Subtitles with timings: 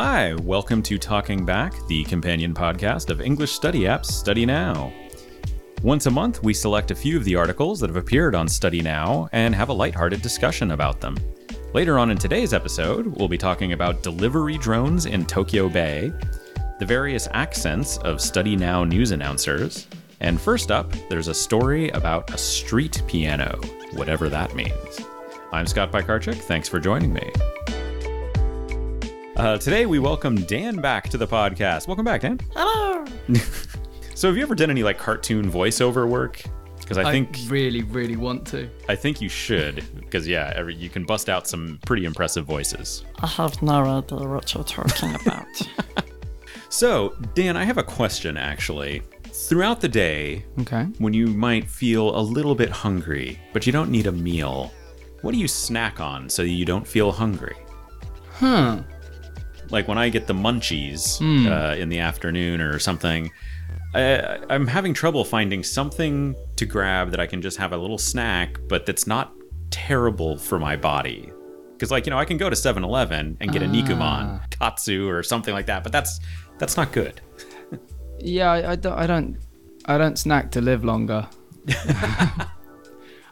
[0.00, 4.92] Hi, welcome to Talking Back, the companion podcast of English study apps Study Now.
[5.82, 8.80] Once a month, we select a few of the articles that have appeared on Study
[8.80, 11.16] Now and have a lighthearted discussion about them.
[11.74, 16.12] Later on in today's episode, we'll be talking about delivery drones in Tokyo Bay,
[16.78, 19.88] the various accents of Study Now news announcers,
[20.20, 23.60] and first up, there's a story about a street piano,
[23.94, 25.00] whatever that means.
[25.50, 26.36] I'm Scott Pikarchik.
[26.36, 27.32] Thanks for joining me.
[29.38, 31.86] Uh, today, we welcome Dan back to the podcast.
[31.86, 32.38] Welcome back, Dan.
[32.54, 33.04] Hello.
[34.14, 36.42] So, have you ever done any like cartoon voiceover work?
[36.80, 38.68] Because I think really, really want to.
[38.88, 39.84] I think you should.
[39.94, 43.04] Because yeah, every, you can bust out some pretty impressive voices.
[43.22, 45.46] I have no idea what you're talking about.
[46.68, 49.02] So, Dan, I have a question actually.
[49.32, 50.82] Throughout the day, Okay.
[50.98, 54.72] when you might feel a little bit hungry, but you don't need a meal,
[55.22, 57.54] what do you snack on so you don't feel hungry?
[58.32, 58.82] Huh.
[59.70, 63.30] Like when I get the munchies uh, in the afternoon or something,
[63.94, 67.98] I, I'm having trouble finding something to grab that I can just have a little
[67.98, 69.32] snack, but that's not
[69.70, 71.32] terrible for my body.
[71.72, 75.08] Because, like, you know, I can go to 7 Eleven and get a Nikuman, Katsu,
[75.08, 76.18] or something like that, but that's
[76.58, 77.20] that's not good.
[78.20, 78.98] Yeah, I, I don't.
[78.98, 79.36] I don't.
[79.84, 81.24] I don't snack to live longer.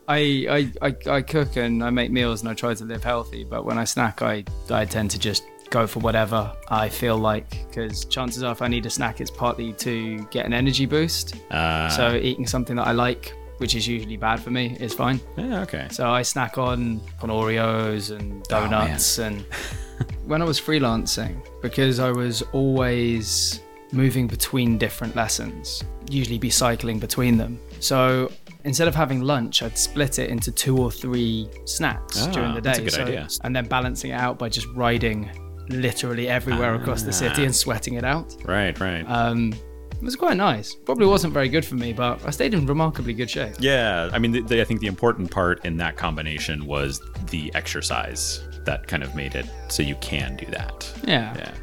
[0.09, 3.43] I, I, I, I cook and I make meals and I try to live healthy,
[3.43, 7.51] but when I snack, I, I tend to just go for whatever I feel like
[7.69, 11.35] because chances are if I need a snack, it's partly to get an energy boost.
[11.51, 15.21] Uh, so eating something that I like, which is usually bad for me, is fine.
[15.37, 15.89] yeah, okay.
[15.91, 19.45] So I snack on on Oreos and donuts and
[20.27, 23.61] when I was freelancing because I was always
[23.93, 27.59] moving between different lessons, usually be cycling between them.
[27.81, 28.31] So
[28.65, 32.61] instead of having lunch, I'd split it into two or three snacks Ah, during the
[32.61, 32.69] day.
[32.71, 33.29] that's a good so, idea.
[33.45, 35.31] And then balancing it out by just riding
[35.69, 38.35] literally everywhere across the city and sweating it out.
[38.45, 39.03] Right, right.
[39.03, 39.53] Um,
[39.93, 40.75] it was quite nice.
[40.75, 43.55] Probably wasn't very good for me, but I stayed in remarkably good shape.
[43.59, 47.51] yeah, I mean, the, the, I think the important part in that combination was the
[47.55, 50.93] exercise that kind of made it so you can do that.
[51.05, 51.35] Yeah.
[51.37, 51.55] Yeah.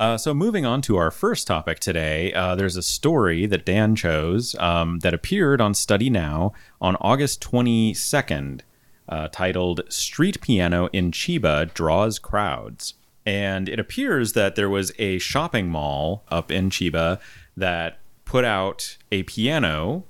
[0.00, 3.94] Uh, so moving on to our first topic today, uh, there's a story that Dan
[3.94, 8.62] chose um, that appeared on Study Now on August 22nd,
[9.10, 12.94] uh, titled "Street Piano in Chiba Draws Crowds."
[13.26, 17.20] And it appears that there was a shopping mall up in Chiba
[17.56, 20.04] that put out a piano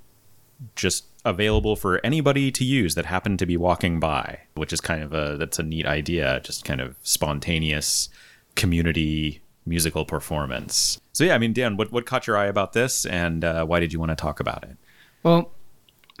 [0.75, 5.03] just available for anybody to use that happened to be walking by, which is kind
[5.03, 8.09] of a that's a neat idea, just kind of spontaneous
[8.55, 10.99] community musical performance.
[11.13, 13.79] So yeah, I mean, Dan, what what caught your eye about this, and uh, why
[13.79, 14.77] did you want to talk about it?
[15.23, 15.51] Well,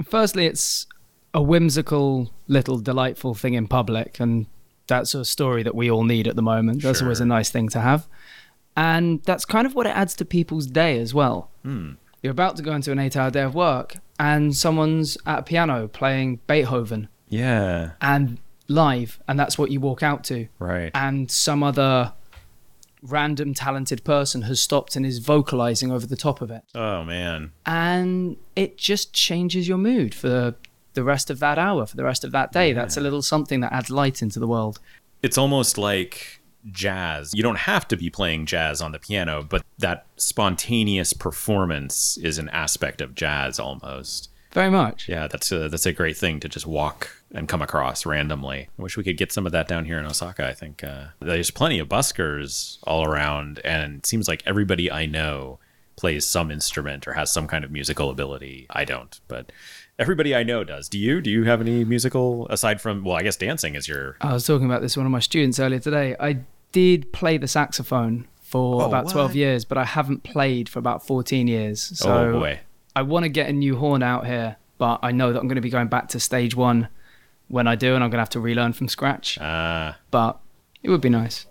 [0.03, 0.85] firstly, it's
[1.33, 4.47] a whimsical, little, delightful thing in public, and
[4.87, 6.81] that's a story that we all need at the moment.
[6.81, 8.07] That's always a nice thing to have.
[8.75, 11.49] And that's kind of what it adds to people's day as well.
[11.63, 11.91] Hmm.
[12.23, 15.43] You're about to go into an eight hour day of work, and someone's at a
[15.43, 18.37] piano playing Beethoven Yeah, and
[18.67, 20.47] live, and that's what you walk out to.
[20.59, 20.91] right.
[20.93, 22.13] And some other
[23.01, 27.51] random talented person has stopped and is vocalizing over the top of it Oh man,
[27.65, 30.53] and it just changes your mood for
[30.93, 32.73] the rest of that hour, for the rest of that day.
[32.73, 34.79] That's a little something that adds light into the world.
[35.23, 36.41] it's almost like
[36.71, 37.31] jazz.
[37.33, 42.37] You don't have to be playing jazz on the piano, but that spontaneous performance is
[42.37, 44.29] an aspect of jazz almost.
[44.51, 45.07] Very much.
[45.07, 48.67] Yeah, that's a that's a great thing to just walk and come across randomly.
[48.77, 50.45] I wish we could get some of that down here in Osaka.
[50.45, 55.05] I think uh, there's plenty of buskers all around, and it seems like everybody I
[55.05, 55.59] know
[55.95, 58.65] plays some instrument or has some kind of musical ability.
[58.69, 59.51] I don't, but
[59.99, 60.89] everybody I know does.
[60.89, 61.21] Do you?
[61.21, 63.03] Do you have any musical aside from?
[63.03, 64.17] Well, I guess dancing is your.
[64.21, 66.15] I was talking about this with one of my students earlier today.
[66.19, 66.39] I
[66.71, 71.05] did play the saxophone for Oh, about 12 years, but I haven't played for about
[71.05, 71.81] 14 years.
[71.97, 72.59] So oh boy.
[72.95, 75.55] I want to get a new horn out here, but I know that I'm going
[75.55, 76.89] to be going back to stage one
[77.47, 79.37] when I do, and I'm going to have to relearn from scratch.
[79.39, 80.39] Uh, But
[80.83, 81.45] it would be nice.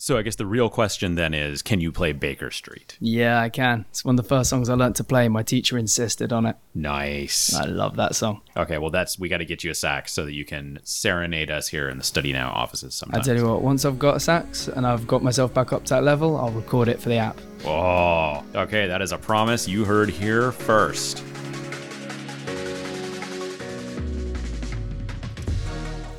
[0.00, 2.96] So I guess the real question then is, can you play Baker Street?
[3.00, 3.84] Yeah, I can.
[3.90, 5.28] It's one of the first songs I learnt to play.
[5.28, 6.56] My teacher insisted on it.
[6.74, 7.54] Nice.
[7.54, 8.40] I love that song.
[8.56, 11.50] Okay, well that's we got to get you a sax so that you can serenade
[11.50, 14.20] us here in the Study Now offices I tell you what, once I've got a
[14.20, 17.16] sax and I've got myself back up to that level, I'll record it for the
[17.16, 17.38] app.
[17.66, 21.22] Oh, okay, that is a promise you heard here first.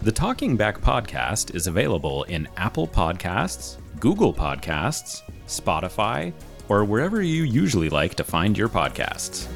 [0.03, 6.33] The Talking Back podcast is available in Apple Podcasts, Google Podcasts, Spotify,
[6.69, 9.47] or wherever you usually like to find your podcasts.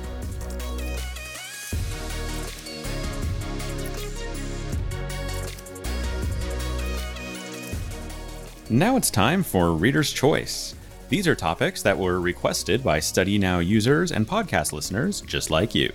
[8.69, 10.75] Now it's time for Reader's Choice.
[11.09, 15.73] These are topics that were requested by Study Now users and podcast listeners just like
[15.73, 15.91] you.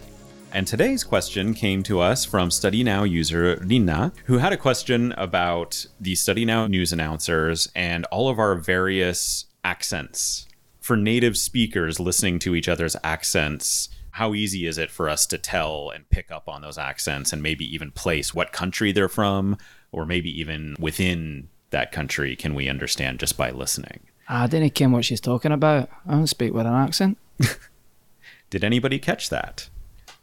[0.52, 5.12] And today's question came to us from Study Now user Rina, who had a question
[5.12, 10.48] about the Study Now news announcers and all of our various accents.
[10.80, 15.38] For native speakers listening to each other's accents, how easy is it for us to
[15.38, 19.56] tell and pick up on those accents and maybe even place what country they're from,
[19.92, 24.00] or maybe even within that country can we understand just by listening?
[24.28, 25.88] I didn't care what she's talking about.
[26.08, 27.18] I don't speak with an accent.
[28.50, 29.68] Did anybody catch that?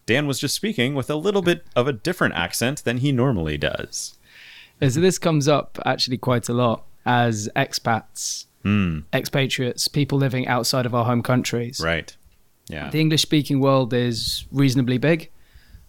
[0.07, 3.57] Dan was just speaking with a little bit of a different accent than he normally
[3.57, 4.17] does.
[4.81, 8.99] So this comes up actually quite a lot as expats, Hmm.
[9.13, 11.79] expatriates, people living outside of our home countries.
[11.83, 12.15] Right.
[12.67, 12.89] Yeah.
[12.89, 15.29] The English speaking world is reasonably big,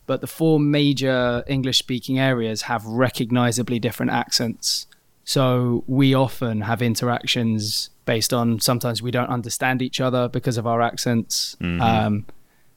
[0.07, 4.87] but the four major English speaking areas have recognizably different accents.
[5.25, 10.67] So we often have interactions based on sometimes we don't understand each other because of
[10.67, 11.57] our accents.
[11.61, 12.25] Um,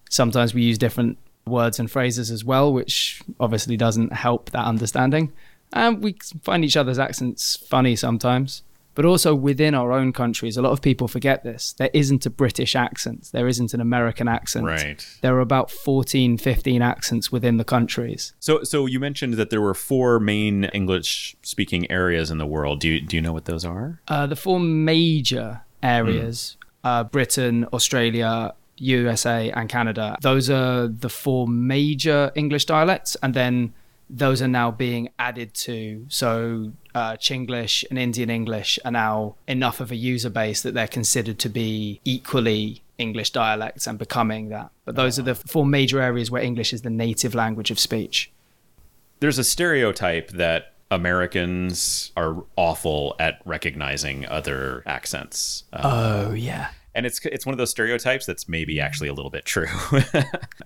[0.09, 5.31] sometimes we use different words and phrases as well, which obviously doesn't help that understanding.
[5.73, 8.63] And we find each other's accents funny sometimes.
[8.93, 11.71] But also within our own countries, a lot of people forget this.
[11.73, 14.65] There isn't a British accent, there isn't an American accent.
[14.65, 15.07] Right.
[15.21, 18.33] There are about 14, 15 accents within the countries.
[18.41, 22.81] So, so you mentioned that there were four main English-speaking areas in the world.
[22.81, 24.01] Do you, do you know what those are?
[24.09, 30.17] Uh, the four major areas uh, Britain, Australia, USA, and Canada.
[30.21, 33.73] Those are the four major English dialects, and then
[34.09, 36.05] those are now being added to.
[36.09, 40.87] So, uh, Chinglish and Indian English are now enough of a user base that they're
[40.87, 44.71] considered to be equally English dialects and becoming that.
[44.83, 48.31] But those are the four major areas where English is the native language of speech.
[49.21, 55.63] There's a stereotype that Americans are awful at recognizing other accents.
[55.71, 56.71] Uh, Oh, yeah.
[56.93, 59.67] And it's it's one of those stereotypes that's maybe actually a little bit true.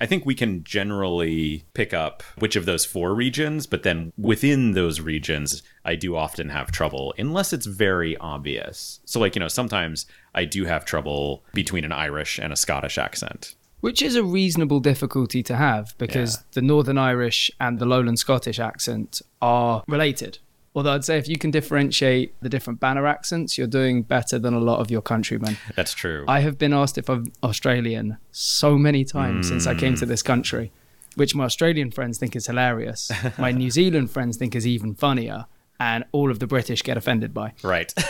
[0.02, 4.72] I think we can generally pick up which of those four regions, but then within
[4.72, 9.00] those regions, I do often have trouble unless it's very obvious.
[9.06, 12.98] So like, you know, sometimes I do have trouble between an Irish and a Scottish
[12.98, 13.56] accent.
[13.82, 16.42] Which is a reasonable difficulty to have because Yeah.
[16.54, 20.40] the Northern Irish and the Lowland Scottish accent are related.
[20.76, 24.54] Although I'd say if you can differentiate the different banner accents, you're doing better than
[24.54, 25.58] a lot of your countrymen.
[25.76, 26.26] That's true.
[26.28, 30.10] I have been asked if I'm Australian so many times since I came to mm.
[30.10, 30.74] this country,
[31.16, 33.10] which my Australian friends think is hilarious.
[33.38, 35.46] My New Zealand friends think is even funnier,
[35.80, 37.54] and all of the British get offended by.
[37.64, 37.94] right.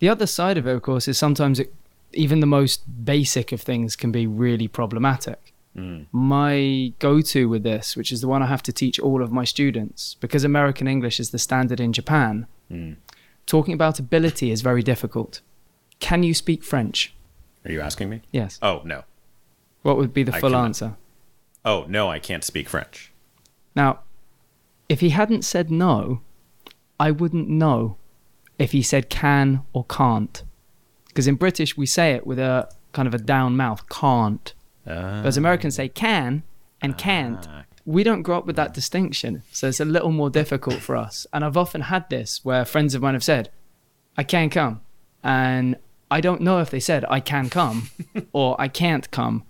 [0.00, 1.74] The other side of it, of course, is sometimes it,
[2.12, 5.52] even the most basic of things can be really problematic.
[6.10, 9.30] My go to with this, which is the one I have to teach all of
[9.30, 12.96] my students, because American English is the standard in Japan, mm.
[13.46, 15.40] talking about ability is very difficult.
[16.00, 17.14] Can you speak French?
[17.64, 18.22] Are you asking me?
[18.32, 18.58] Yes.
[18.60, 19.04] Oh, no.
[19.82, 20.64] What would be the I full cannot.
[20.64, 20.96] answer?
[21.64, 23.12] Oh, no, I can't speak French.
[23.76, 24.00] Now,
[24.88, 26.22] if he hadn't said no,
[26.98, 27.96] I wouldn't know
[28.58, 30.42] if he said can or can't.
[31.06, 34.54] Because in British, we say it with a kind of a down mouth, can't.
[34.88, 36.42] Uh, Whereas Americans say can
[36.80, 37.46] and can't.
[37.84, 39.42] We don't grow up with that distinction.
[39.52, 41.26] So it's a little more difficult for us.
[41.32, 43.50] And I've often had this where friends of mine have said,
[44.16, 44.80] I can come.
[45.22, 45.76] And
[46.10, 47.90] I don't know if they said, I can come
[48.32, 49.44] or I can't come.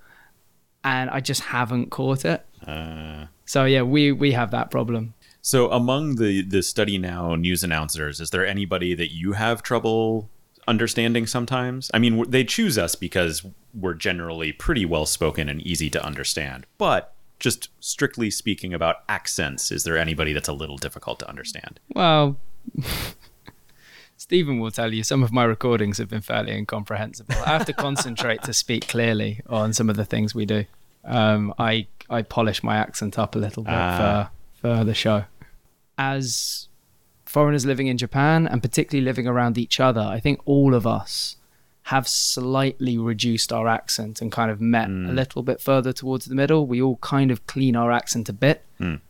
[0.85, 2.45] And I just haven't caught it.
[2.67, 5.15] uh, So yeah, we, we have that problem.
[5.41, 10.29] So, among the the study now news announcers, is there anybody that you have trouble
[10.67, 11.91] understanding sometimes?
[11.95, 13.47] I mean, they choose us because
[13.81, 16.67] we're generally pretty well spoken and easy to understand.
[16.79, 21.79] But just strictly speaking about accents, is there anybody that's a little difficult to understand?
[21.95, 22.37] Well,
[24.17, 27.35] Stephen will tell you some of my recordings have been fairly incomprehensible.
[27.37, 30.65] I have to concentrate to speak clearly on some of the things we do.
[31.05, 34.31] Um, I I polish my accent up a little bit Ah.
[34.61, 35.25] for for the show.
[35.97, 36.69] As
[37.25, 41.37] foreigners living in Japan and particularly living around each other, I think all of us
[41.89, 46.35] have slightly reduced our accent and kind of met a little bit further towards the
[46.35, 46.67] middle.
[46.67, 48.63] We all kind of clean our accent a bit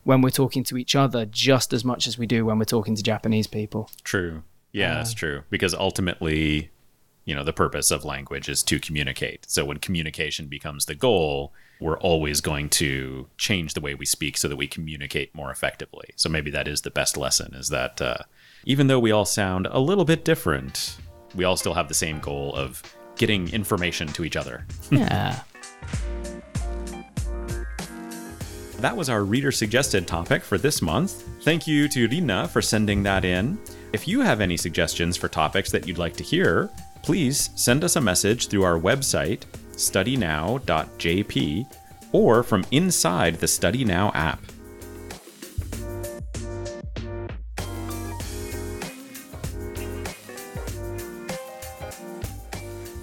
[0.05, 2.95] when we're talking to each other, just as much as we do when we're talking
[2.95, 3.91] to Japanese people.
[4.05, 4.45] True.
[4.71, 5.43] Yeah, that's true.
[5.51, 6.71] Because ultimately,
[7.25, 9.51] you know, the purpose of language is to communicate.
[9.51, 14.37] So when communication becomes the goal, we're always going to change the way we speak
[14.37, 16.11] so that we communicate more effectively.
[16.15, 18.19] So maybe that is the best lesson is that uh,
[18.65, 20.97] even though we all sound a little bit different,
[21.35, 22.83] we all still have the same goal of
[23.17, 24.67] getting information to each other.
[24.91, 25.41] Yeah.
[28.81, 31.25] That was our reader suggested topic for this month.
[31.43, 33.59] Thank you to Rina for sending that in.
[33.93, 36.71] If you have any suggestions for topics that you'd like to hear,
[37.03, 39.41] please send us a message through our website,
[39.73, 41.67] studynow.jp,
[42.13, 44.41] or from inside the Study Now app.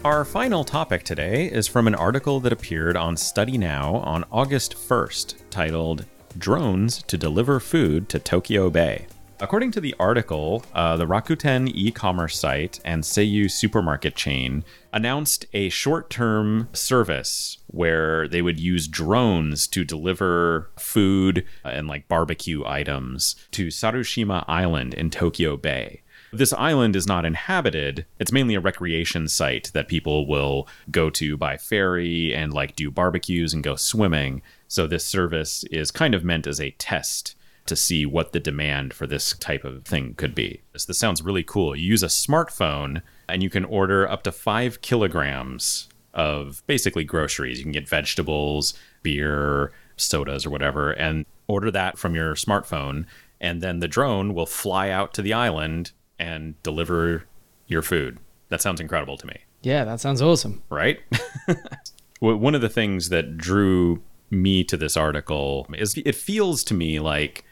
[0.06, 4.76] Our final topic today is from an article that appeared on Study Now on August
[4.76, 6.06] 1st, titled
[6.38, 9.08] Drones to Deliver Food to Tokyo Bay.
[9.40, 15.48] According to the article, uh, the Rakuten e commerce site and Seiyu supermarket chain announced
[15.54, 22.64] a short term service where they would use drones to deliver food and like barbecue
[22.64, 26.04] items to Sarushima Island in Tokyo Bay.
[26.36, 28.06] This island is not inhabited.
[28.20, 32.92] It's mainly a recreation site that people will go to by ferry and like do
[32.92, 34.42] barbecues and go swimming.
[34.68, 37.36] So this service is kind of meant as a test
[37.68, 40.62] to see what the demand for this type of thing could be.
[40.74, 41.74] This, this sounds really cool.
[41.74, 47.60] You use a smartphone and you can order up to five kilograms of basically groceries.
[47.60, 48.74] You can get vegetables,
[49.04, 53.06] beer, sodas, or whatever, and order that from your smartphone.
[53.39, 57.25] And then the drone will fly out to the island and deliver
[57.67, 58.19] your food.
[58.50, 60.62] That sounds incredible to me, Yeah, that sounds awesome.
[60.69, 61.00] right?
[62.19, 67.00] One of the things that drew me to this article is it feels to me
[67.00, 67.43] like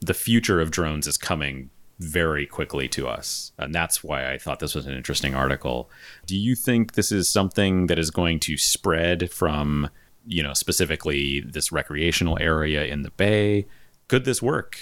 [0.00, 3.52] the future of drones is coming very quickly to us.
[3.58, 5.90] And that's why I thought this was an interesting article.
[6.26, 9.90] Do you think this is something that is going to spread from,
[10.26, 13.66] you know, specifically this recreational area in the bay?
[14.06, 14.78] Could this work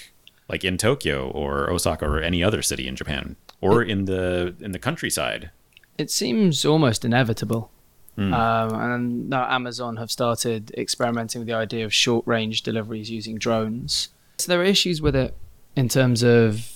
[0.49, 4.71] like in Tokyo or Osaka or any other city in Japan or in the in
[4.71, 5.51] the countryside?
[5.97, 7.71] It seems almost inevitable.
[8.17, 13.37] Um, and now Amazon have started experimenting with the idea of short range deliveries using
[13.37, 14.09] drones.
[14.39, 15.35] So there are issues with it
[15.75, 16.67] in terms of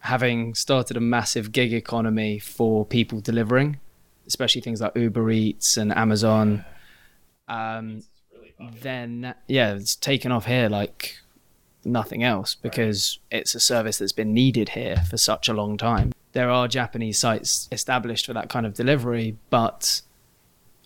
[0.00, 3.78] having started a massive gig economy for people delivering,
[4.26, 6.64] especially things like Uber Eats and Amazon.
[7.46, 8.04] Um,
[8.80, 11.18] then, yeah, it's taken off here like
[11.88, 16.12] nothing else because it's a service that's been needed here for such a long time.
[16.32, 20.02] There are Japanese sites established for that kind of delivery, but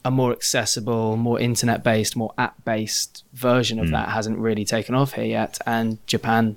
[0.04, 3.92] a more accessible, more internet based, more app based version of hmm.
[3.92, 5.58] that hasn't really taken off here yet.
[5.66, 6.56] And Japan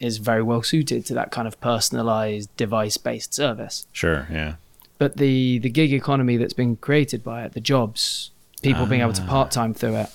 [0.00, 3.86] is very well suited to that kind of personalized device based service.
[3.92, 4.54] Sure, yeah.
[4.98, 8.30] But the, the gig economy that's been created by it, the jobs,
[8.62, 9.28] people being able to ah.
[9.28, 10.10] part time through it,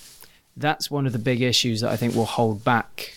[0.56, 3.16] that's one of the big issues that I think will hold back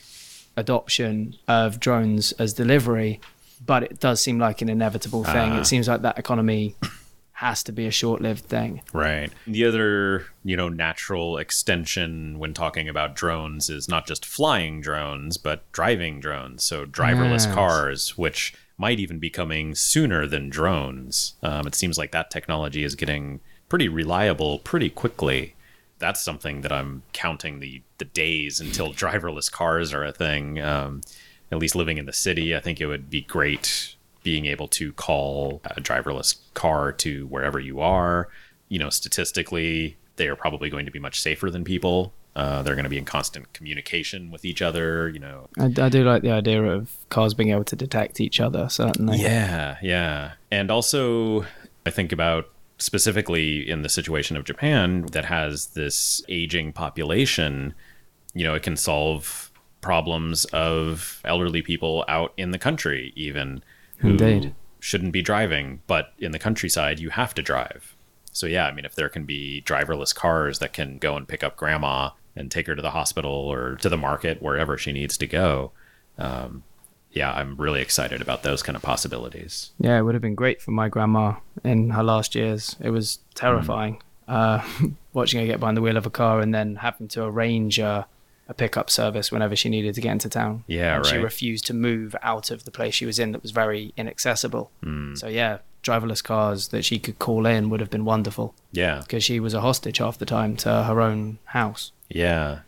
[0.57, 3.21] adoption of drones as delivery.
[3.65, 5.53] But it does seem like an inevitable thing.
[5.53, 5.61] Ah.
[5.61, 6.75] It seems like that economy
[7.35, 8.83] has to be a short lived thing.
[8.93, 9.31] Right.
[9.47, 15.37] The other, you know, natural extension when talking about drones is not just flying drones,
[15.39, 16.65] but driving drones.
[16.65, 17.55] So driverless Yes.
[17.55, 21.35] cars, which might even be coming sooner than drones.
[21.43, 25.55] Um, it seems like that technology is getting pretty reliable pretty quickly.
[26.03, 30.61] That's something that I'm counting the the days until driverless cars are a thing.
[30.61, 31.01] Um,
[31.51, 34.93] at least living in the city, I think it would be great being able to
[34.93, 38.29] call a driverless car to wherever you are.
[38.69, 42.13] You know, statistically, they are probably going to be much safer than people.
[42.35, 45.09] Uh, they're going to be in constant communication with each other.
[45.11, 48.41] You know, I, I do like the idea of cars being able to detect each
[48.41, 49.19] other, certainly.
[49.19, 50.33] yeah, yeah.
[50.51, 51.45] And also,
[51.85, 52.49] I think about
[52.83, 57.75] specifically in the situation of Japan that has this aging population,
[58.35, 63.63] you know, it can solve problems of elderly people out in the country, even
[63.99, 64.55] who Indeed.
[64.81, 67.97] shouldn't be driving, but in the countryside, you have to drive.
[68.33, 71.45] So, yeah, I mean, if there can be driverless cars that can go and pick
[71.45, 75.17] up grandma and take her to the hospital or to the market, wherever she needs
[75.19, 75.73] to go,
[76.19, 76.65] um,
[77.13, 79.71] yeah, I'm really excited about those kind of possibilities.
[79.79, 82.77] Yeah, it would have been great for my grandma in her last years.
[82.81, 84.63] It was terrifying uh,
[85.13, 88.07] watching her get behind the wheel of a car and then having to arrange a,
[88.49, 90.65] a pickup service whenever she needed to get into town.
[90.67, 93.51] Yeah, and She refused to move out of the place she was in that was
[93.51, 94.71] very inaccessible.
[94.83, 95.15] Hmm.
[95.15, 99.25] So, yeah, driverless cars that she could call in would have been wonderful Yeah, because
[99.25, 101.93] she was a hostage half the time to her own house.
[102.09, 102.61] yeah.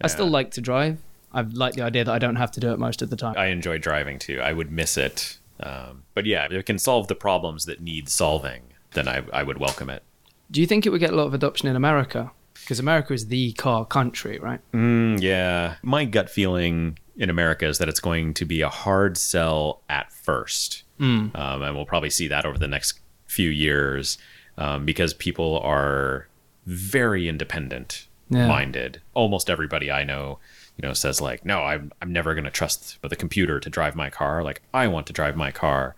[0.00, 0.98] I still like to drive.
[1.32, 3.34] I like the idea that I don't have to do it most of the time.
[3.36, 4.40] I enjoy driving too.
[4.40, 5.38] I would miss it.
[5.60, 9.42] Um, but yeah, if it can solve the problems that need solving, then I, I
[9.42, 10.02] would welcome it.
[10.50, 12.30] Do you think it would get a lot of adoption in America?
[12.54, 14.60] Because America is the car country, right?
[14.72, 15.76] Mm, yeah.
[15.82, 20.12] My gut feeling in America is that it's going to be a hard sell at
[20.12, 20.84] first.
[21.00, 24.18] Um, and we'll probably see that over the next few years
[24.56, 26.26] um, because people are
[26.66, 28.48] very independent Yeah.
[28.48, 29.00] minded.
[29.14, 30.38] Almost everybody I know
[30.78, 33.96] you know, says like, no, I'm, I'm never going to trust the computer to drive
[33.96, 34.44] my car.
[34.44, 35.96] Like, I want to drive my car.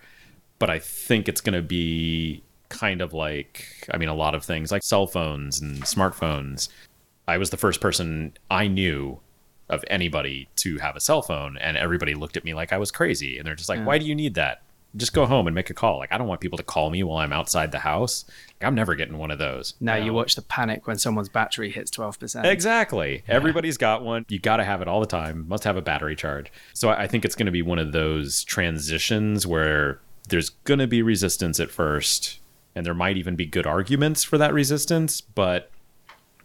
[0.58, 4.44] But I think it's going to be kind of like, I mean, a lot of
[4.44, 6.68] things like cell phones and smartphones.
[7.28, 9.20] I was the first person I knew
[9.68, 12.90] of anybody to have a cell phone, and everybody looked at me like I was
[12.90, 13.38] crazy.
[13.38, 14.62] And they're just like, why do you need that?
[14.96, 15.98] Just go home and make a call.
[15.98, 18.24] Like, I don't want people to call me while I'm outside the house.
[18.60, 19.74] Like, I'm never getting one of those.
[19.80, 20.14] Now you No.
[20.14, 22.44] watch the panic when someone's battery hits 12%.
[22.44, 23.22] Exactly.
[23.28, 24.26] Everybody's got one.
[24.28, 25.46] You got to have it all the time.
[25.48, 26.50] Must have a battery charge.
[26.74, 30.78] So I I think it's going to be one of those transitions where there's going
[30.80, 32.38] to be resistance at first,
[32.74, 35.20] and there might even be good arguments for that resistance.
[35.20, 35.70] But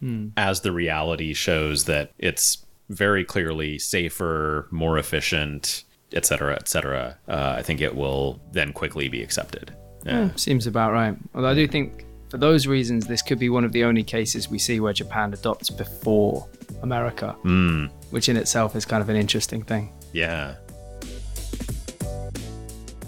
[0.00, 0.28] hmm.
[0.36, 5.84] as the reality shows that it's very clearly safer, more efficient,
[6.16, 9.72] et cetera, et cetera, uh, I think it will then quickly be accepted.
[10.04, 10.30] Yeah.
[10.36, 11.16] Seems about right.
[11.34, 14.48] Although I do think for those reasons, this could be one of the only cases
[14.48, 16.48] we see where Japan adopts before
[16.82, 19.92] America, Mm, which in itself is kind of an interesting thing.
[20.12, 20.54] Yeah.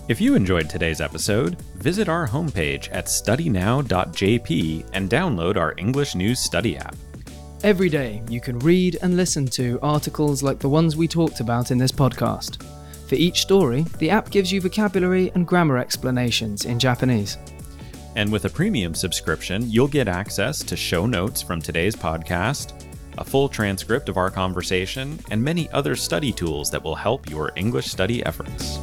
[0.09, 6.39] If you enjoyed today's episode, visit our homepage at studynow.jp and download our English News
[6.39, 6.97] Study app.
[7.63, 11.71] Every day, you can read and listen to articles like the ones we talked about
[11.71, 12.65] in this podcast.
[13.09, 17.39] For each story, the app gives you vocabulary and grammar explanations in Japanese.
[18.17, 22.85] And with a premium subscription, you'll get access to show notes from today's podcast,
[23.17, 27.51] a full transcript of our conversation, and many other study tools that will help your
[27.57, 28.79] English study efforts.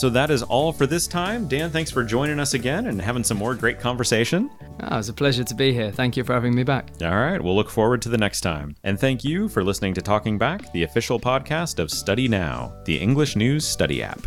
[0.00, 1.46] So that is all for this time.
[1.46, 4.48] Dan, thanks for joining us again and having some more great conversation.
[4.80, 5.90] Ah, it was a pleasure to be here.
[5.90, 6.90] Thank you for having me back.
[7.02, 8.76] All right, we'll look forward to the next time.
[8.82, 12.96] And thank you for listening to Talking Back, the official podcast of Study Now, the
[12.96, 14.22] English News Study app.